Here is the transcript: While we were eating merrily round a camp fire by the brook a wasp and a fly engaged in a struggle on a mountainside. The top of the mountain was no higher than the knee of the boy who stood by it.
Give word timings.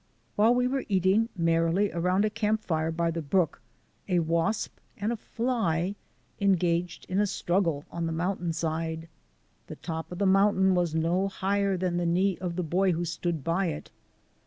While 0.35 0.55
we 0.55 0.65
were 0.65 0.83
eating 0.89 1.29
merrily 1.37 1.91
round 1.91 2.25
a 2.25 2.31
camp 2.31 2.63
fire 2.63 2.89
by 2.89 3.11
the 3.11 3.21
brook 3.21 3.61
a 4.09 4.17
wasp 4.17 4.79
and 4.97 5.11
a 5.11 5.15
fly 5.15 5.93
engaged 6.39 7.05
in 7.07 7.19
a 7.19 7.27
struggle 7.27 7.85
on 7.91 8.09
a 8.09 8.11
mountainside. 8.11 9.07
The 9.67 9.75
top 9.75 10.11
of 10.11 10.17
the 10.17 10.25
mountain 10.25 10.73
was 10.73 10.95
no 10.95 11.27
higher 11.27 11.77
than 11.77 11.97
the 11.97 12.07
knee 12.07 12.35
of 12.39 12.55
the 12.55 12.63
boy 12.63 12.93
who 12.93 13.05
stood 13.05 13.43
by 13.43 13.67
it. 13.67 13.91